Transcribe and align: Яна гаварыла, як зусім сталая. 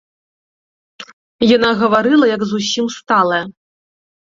Яна 1.57 1.69
гаварыла, 1.83 2.25
як 2.35 2.41
зусім 2.55 2.85
сталая. 2.97 3.43